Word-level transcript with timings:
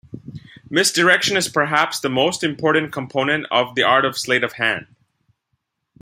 Misdirection 0.67 1.37
is 1.37 1.47
perhaps 1.47 1.99
the 1.99 2.09
most 2.09 2.43
important 2.43 2.91
component 2.91 3.45
of 3.51 3.75
the 3.75 3.83
art 3.83 4.03
of 4.03 4.17
sleight 4.17 4.43
of 4.43 4.53
hand. 4.53 4.87